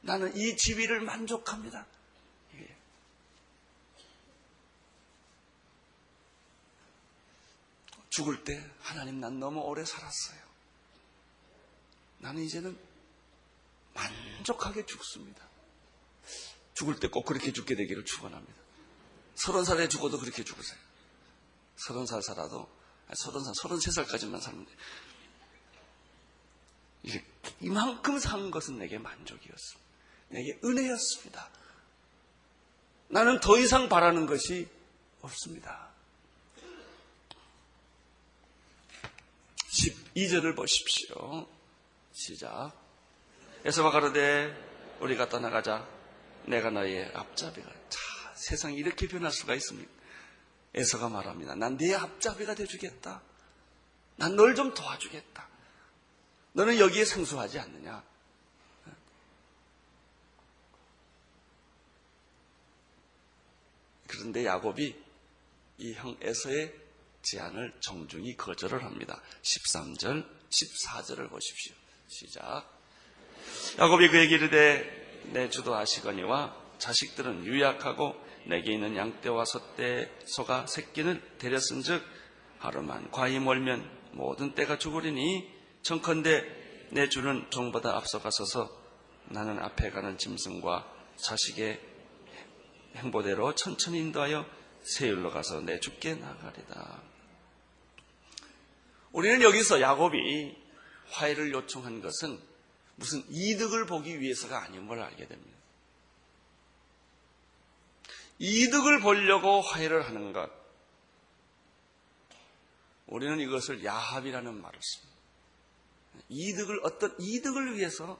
[0.00, 1.86] 나는 이 지위를 만족합니다.
[8.10, 10.40] 죽을 때 하나님 난 너무 오래 살았어요.
[12.18, 12.78] 나는 이제는
[13.92, 15.46] 만족하게 죽습니다.
[16.74, 18.54] 죽을 때 꼭 그렇게 죽게 되기를 축원합니다.
[19.34, 20.78] 서른 살에 죽어도 그렇게 죽으세요.
[21.76, 22.70] 서른 살 살아도
[23.14, 24.72] 서른 살, 서른 세 살까지만 살면 돼.
[27.02, 27.24] 이제
[27.60, 29.86] 이만큼 산 것은 내게 만족이었습니다.
[30.28, 31.48] 내게 은혜였습니다.
[33.08, 34.68] 나는 더 이상 바라는 것이
[35.22, 35.86] 없습니다.
[40.16, 41.46] 2절을 보십시오.
[42.12, 42.72] 시작.
[43.64, 45.86] 에서와 가로되 우리가 떠나가자.
[46.46, 47.70] 내가 너의 앞잡이가.
[47.90, 48.00] 자,
[48.34, 49.95] 세상이 이렇게 변할 수가 있습니까?
[50.76, 51.54] 에서가 말합니다.
[51.54, 53.22] 난 네 앞잡이가 돼주겠다.
[54.16, 55.48] 난 널 좀 도와주겠다.
[56.52, 58.02] 너는 여기에 생소하지 않느냐?
[64.06, 64.94] 그런데 야곱이
[65.78, 66.74] 이 형 에서의
[67.22, 69.20] 제안을 정중히 거절을 합니다.
[69.42, 71.74] 13절, 14절을 보십시오.
[72.08, 72.64] 시작.
[73.78, 78.14] 야곱이 그에게 이르되 내 주도 아시거니와 자식들은 유약하고
[78.46, 82.02] 내게 있는 양떼와 소떼, 소가 새끼는 데렸은즉
[82.58, 85.48] 하루만 과히 멀면 모든 때가 죽으리니
[85.82, 86.44] 청컨대
[86.90, 88.70] 내 주는 종보다 앞서가서서
[89.28, 91.80] 나는 앞에 가는 짐승과 자식의
[92.96, 94.46] 행보대로 천천히 인도하여
[94.82, 97.02] 세율로 가서 내 죽게 나가리다.
[99.12, 100.56] 우리는 여기서 야곱이
[101.10, 102.38] 화해를 요청한 것은
[102.94, 105.55] 무슨 이득을 보기 위해서가 아닌 걸 알게 됩니다.
[108.38, 110.50] 이득을 보려고 화해를 하는 것.
[113.06, 115.16] 우리는 이것을 야합이라는 말을 씁니다.
[116.28, 118.18] 이득을, 어떤 이득을 위해서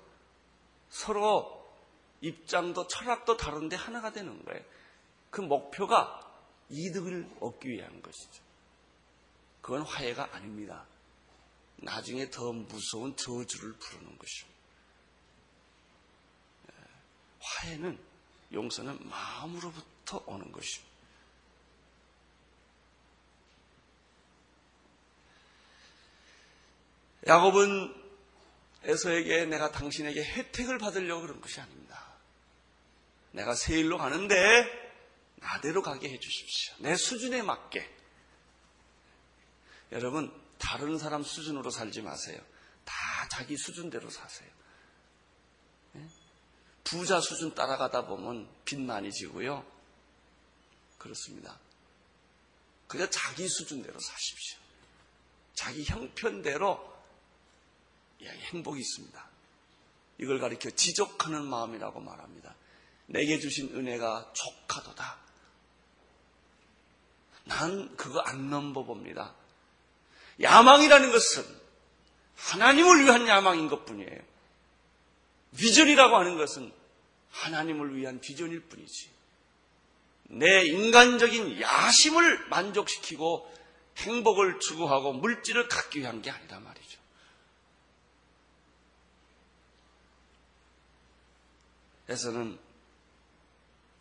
[0.89, 1.67] 서로
[2.21, 4.63] 입장도 철학도 다른데 하나가 되는 거예요.
[5.31, 6.21] 그 목표가
[6.71, 8.43] 이득을 얻기 위한 것이죠.
[9.61, 10.87] 그건 화해가 아닙니다.
[11.77, 14.61] 나중에 더 무서운 저주를 부르는 것입니다.
[16.71, 16.75] 예,
[17.41, 17.99] 화해는
[18.53, 19.96] 용서는 마음으로부터
[20.27, 20.97] 오는 것입니다.
[27.27, 28.07] 야곱은
[28.85, 32.07] 에서에게 내가 당신에게 혜택을 받으려고 그런 것이 아닙니다.
[33.33, 34.37] 내가 세일로 가는데
[35.37, 36.75] 나대로 가게 해주십시오.
[36.79, 37.95] 내 수준에 맞게.
[39.93, 42.41] 여러분, 다른 사람 수준으로 살지 마세요.
[42.85, 42.95] 다
[43.29, 44.51] 자기 수준대로 사세요.
[45.97, 46.07] 예?
[46.85, 49.65] 부자 수준 따라가다 보면 빚 많이 지고요.
[51.07, 51.59] 그렇습니다.
[52.89, 54.59] 그냥 자기 수준대로 사십시오.
[55.55, 56.97] 자기 형편대로
[58.23, 59.29] 행복이 있습니다.
[60.19, 62.55] 이걸 가리켜 지족하는 마음이라고 말합니다.
[63.07, 65.19] 내게 주신 은혜가 족하도다.
[67.45, 69.35] 난 그거 안 넘버봅니다.
[70.41, 71.61] 야망이라는 것은
[72.37, 74.21] 하나님을 위한 야망인 것 뿐이에요.
[75.57, 76.73] 비전이라고 하는 것은
[77.31, 79.16] 하나님을 위한 비전일 뿐이지.
[80.29, 83.55] 내 인간적인 야심을 만족시키고
[83.99, 87.01] 행복을 추구하고 물질을 갖기 위한 게 아니다 말이죠.
[92.09, 92.59] 에서는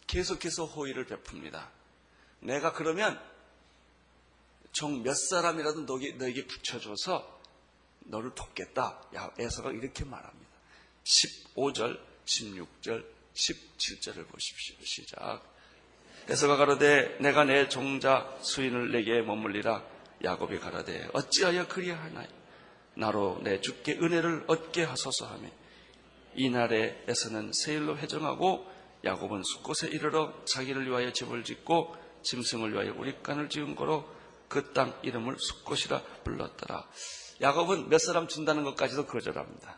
[0.08, 1.70] 계속해서 호의를 베풉니다.
[2.40, 3.20] 내가 그러면
[4.72, 7.42] 종몇 사람이라도 너에게, 붙여줘서
[8.02, 9.02] 너를 돕겠다.
[9.16, 10.52] 야, 에서가 이렇게 말합니다.
[11.06, 14.76] 15절, 16절, 17절을 보십시오.
[14.84, 15.55] 시작.
[16.28, 19.84] 에서가 가로되 내가 내 종자 수인을 내게 머물리라.
[20.24, 22.28] 야곱이 가로되 어찌하여 그리하나이?
[22.96, 25.50] 나로 내 주께 은혜를 얻게 하소서 하며
[26.34, 28.66] 이날에 에서는 세일로 회정하고
[29.04, 34.10] 야곱은 숫곳에 이르러 자기를 위하여 집을 짓고 짐승을 위하여 우리간을 지은 거로
[34.48, 36.88] 그 땅 이름을 숫곳이라 불렀더라.
[37.42, 39.78] 야곱은 몇 사람 준다는 것까지도 거절합니다.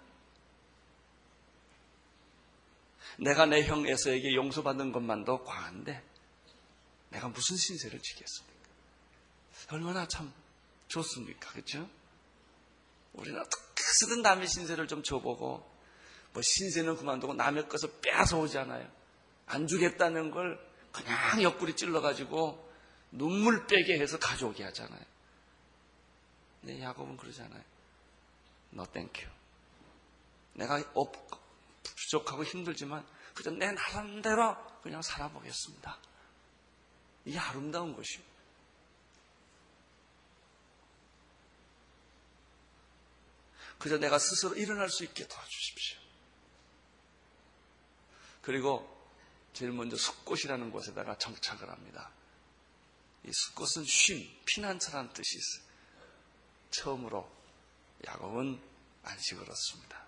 [3.20, 6.04] 내가 내 형 에서에게 용서받는 것만도 과한데
[7.10, 8.58] 내가 무슨 신세를 지겠습니까?
[9.72, 10.34] 얼마나 참
[10.88, 11.52] 좋습니까?
[11.52, 11.90] 그렇죠?
[13.14, 15.78] 우리는 어떻게 쓰든 남의 신세를 좀 줘보고
[16.34, 18.90] 뭐 신세는 그만두고 남의 것을 빼앗아 오잖아요.
[19.48, 20.60] 안 주겠다는 걸
[20.92, 22.68] 그냥 옆구리 찔러가지고
[23.12, 25.02] 눈물 빼게 해서 가져오게 하잖아요.
[26.62, 27.64] 근데 야곱은 그러잖아요.
[28.72, 29.26] 너 thank you.
[30.54, 31.40] 내가 없고
[31.96, 35.98] 부족하고 힘들지만 그저 내 나름대로 그냥 살아보겠습니다.
[37.28, 38.24] 이게 아름다운 것이요.
[43.78, 46.00] 그저 내가 스스로 일어날 수 있게 도와주십시오.
[48.42, 48.98] 그리고
[49.52, 52.12] 제일 먼저 숲꽃이라는 곳에다가 정착을 합니다.
[53.26, 55.68] 이 숲꽃은 쉼, 피난처라는 뜻이 있어요.
[56.72, 57.30] 처음으로
[58.06, 58.58] 야곱은
[59.04, 60.06] 안식을 얻습니다.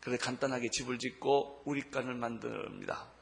[0.00, 3.19] 그래 간단하게 집을 짓고 우리간을 만듭니다.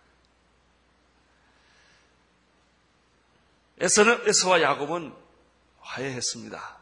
[3.81, 5.14] 에서는 에서와 야곱은
[5.81, 6.79] 화해했습니다.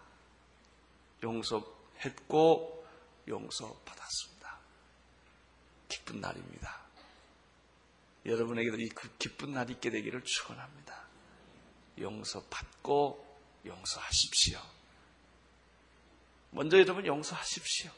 [1.23, 2.87] 용서했고
[3.29, 4.59] 용서받았습니다.
[5.89, 6.81] 기쁜 날입니다.
[8.25, 11.07] 여러분에게도 이그 기쁜 날이 있게 되기를 축원합니다.
[11.99, 13.25] 용서받고
[13.65, 14.61] 용서하십시오.
[16.51, 17.91] 먼저 여러분 용서하십시오.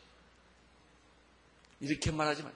[1.81, 2.53] 이렇게 말하지만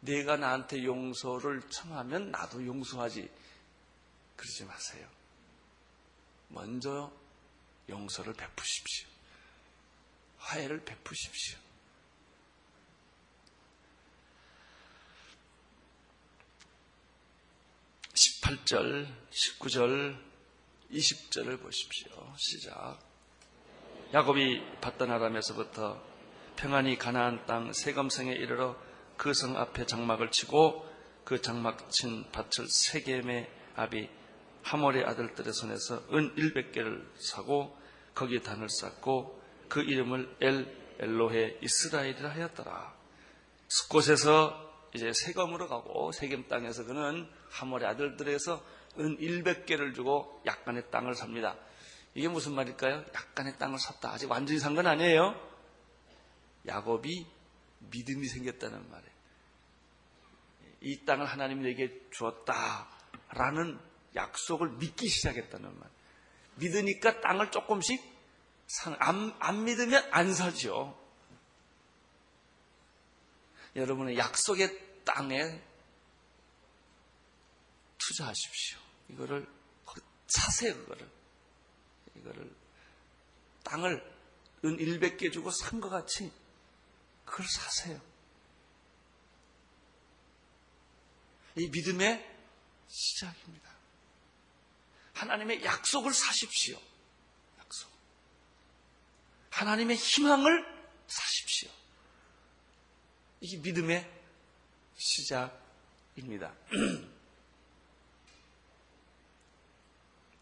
[0.00, 3.30] 내가 나한테 용서를 청하면 나도 용서하지.
[4.36, 5.06] 그러지 마세요.
[6.52, 7.12] 먼저
[7.88, 9.08] 용서를 베푸십시오.
[10.38, 11.58] 화해를 베푸십시오.
[18.14, 20.18] 18절, 19절,
[20.90, 22.34] 20절을 보십시오.
[22.36, 22.98] 시작.
[24.12, 26.02] 야곱이 받던 아람에서부터
[26.56, 28.76] 평안히 가나안 땅 세검성에 이르러
[29.16, 30.86] 그 성 앞에 장막을 치고
[31.24, 34.08] 그 장막 친 밭을 세겜의 아비
[34.62, 37.76] 하몰의 아들들의 손에서 은 100개를 사고
[38.14, 42.94] 거기에 단을 쌓고 그 이름을 엘 엘로헤 이스라엘이라 하였더라.
[43.68, 48.62] 숲곳에서 이제 세검으로 가고 세겜 땅에서 그는 하몰의 아들들에서
[48.98, 51.56] 은 100개를 주고 약간의 땅을 삽니다.
[52.14, 53.04] 이게 무슨 말일까요?
[53.14, 54.12] 약간의 땅을 샀다.
[54.12, 55.34] 아직 완전히 산 건 아니에요.
[56.66, 57.26] 야곱이
[57.90, 59.12] 믿음이 생겼다는 말이에요.
[60.82, 63.78] 이 땅을 하나님이 내게 주었다라는
[64.14, 65.90] 약속을 믿기 시작했다는 말.
[66.56, 68.02] 믿으니까 땅을 조금씩
[68.66, 70.98] 산, 안, 안 믿으면 안 사죠.
[73.74, 75.60] 여러분의 약속의 땅에
[77.98, 78.78] 투자하십시오.
[79.10, 79.46] 이거를
[80.26, 81.08] 사세요, 그거를.
[82.16, 82.54] 이거를
[83.64, 84.12] 땅을
[84.64, 86.32] 은 100개 주고 산 것 같이
[87.24, 88.00] 그걸 사세요.
[91.56, 92.24] 이 믿음의
[92.88, 93.71] 시작입니다.
[95.22, 96.76] 하나님의 약속을 사십시오.
[97.60, 97.88] 약속.
[99.50, 100.66] 하나님의 희망을
[101.06, 101.70] 사십시오.
[103.40, 104.10] 이게 믿음의
[104.96, 106.52] 시작입니다.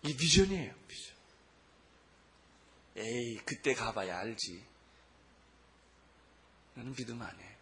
[0.02, 1.14] 이 비전이에요, 비전.
[2.96, 4.64] 에이, 그때 가봐야 알지.
[6.74, 7.56] 나는 믿음 안 해.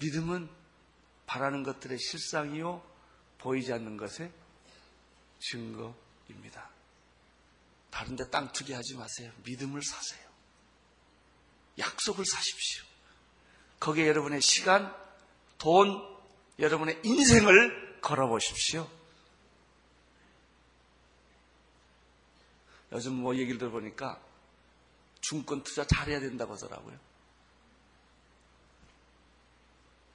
[0.00, 0.50] 믿음은
[1.26, 2.82] 바라는 것들의 실상이요,
[3.38, 4.32] 보이지 않는 것의
[5.40, 6.70] 증거입니다.
[7.90, 9.32] 다른데 땅 투기 하지 마세요.
[9.44, 10.28] 믿음을 사세요.
[11.78, 12.84] 약속을 사십시오.
[13.80, 14.94] 거기에 여러분의 시간,
[15.58, 16.18] 돈,
[16.58, 18.88] 여러분의 인생을 걸어보십시오.
[22.92, 24.20] 요즘 뭐 얘기를 들어보니까
[25.20, 26.98] 중권 투자 잘해야 된다고 하더라고요.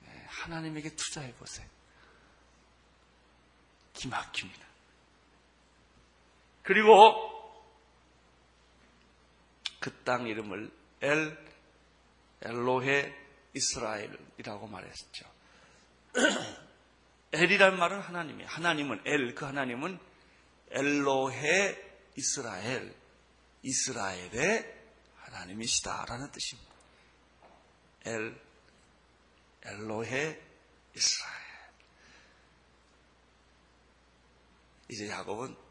[0.01, 1.67] 네, 하나님에게 투자해 보세요.
[3.93, 4.72] 기막힙니다.
[6.63, 7.31] 그리고
[9.79, 11.37] 그 땅 이름을 엘
[12.41, 13.13] 엘로헤
[13.53, 15.25] 이스라엘이라고 말했죠.
[17.33, 18.47] 엘이란 말은 하나님이에요.
[18.47, 19.99] 하나님은 엘, 그 하나님은
[20.71, 22.95] 엘로헤 이스라엘,
[23.63, 24.81] 이스라엘의
[25.17, 26.71] 하나님이시다라는 뜻입니다.
[28.05, 28.39] 엘,
[29.63, 30.41] 엘로헤
[30.95, 31.43] 이스라엘.
[34.89, 35.62] 이제 야곱은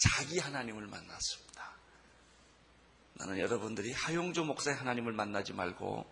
[0.00, 1.70] 자기 하나님을 만났습니다.
[3.14, 6.06] 나는 여러분들이 하용조 목사의 하나님을 만나지 말고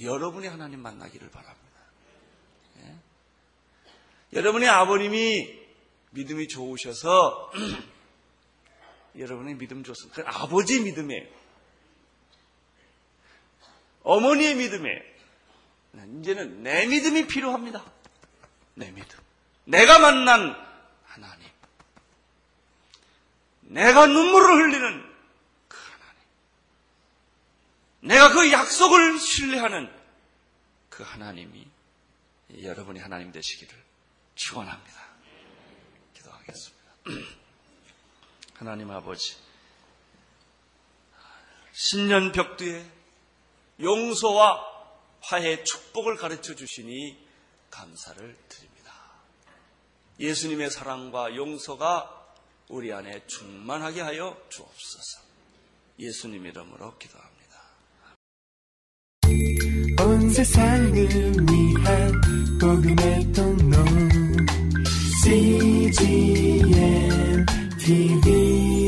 [0.00, 1.80] 여러분의 하나님 만나기를 바랍니다.
[2.78, 2.96] 예?
[4.32, 5.60] 여러분의 아버님이
[6.12, 7.52] 믿음이 좋으셔서
[9.18, 10.22] 여러분의 믿음 좋습니다.
[10.22, 11.28] 그 아버지 믿음이에요.
[14.02, 15.00] 어머니의 믿음이에요.
[16.20, 17.84] 이제는 내 믿음이 필요합니다.
[18.74, 19.18] 내 믿음.
[19.64, 20.56] 내가 만난
[21.04, 21.51] 하나님.
[23.72, 25.14] 내가 눈물을 흘리는
[25.66, 26.20] 그 하나님.
[28.00, 29.90] 내가 그 약속을 신뢰하는
[30.90, 31.66] 그 하나님이
[32.62, 33.74] 여러분이 하나님 되시기를
[34.34, 35.00] 축원합니다.
[36.14, 36.92] 기도하겠습니다.
[38.54, 39.36] 하나님 아버지,
[41.72, 42.84] 신년 벽두에
[43.80, 44.70] 용서와
[45.22, 47.18] 화해 축복을 가르쳐 주시니
[47.70, 48.92] 감사를 드립니다.
[50.20, 52.21] 예수님의 사랑과 용서가
[52.72, 55.20] 우리 안에 충만하게 하여 주옵소서.
[55.98, 57.52] 예수님 이름으로 기도합니다.
[60.02, 62.12] 온 세상을 위한
[62.58, 63.76] 복음의 통로
[65.22, 66.64] CGM
[67.78, 68.81] TV